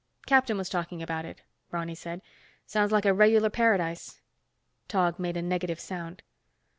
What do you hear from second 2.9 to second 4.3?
like a regular paradise."